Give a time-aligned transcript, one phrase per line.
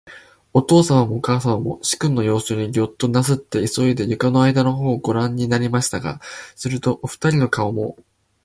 [0.53, 6.19] おとうさまもおかあさまも、始君のようすにギョッとなすって、いそいで、床の間のほうをごらんになりましたが、
[6.55, 7.95] すると、おふたりの顔も、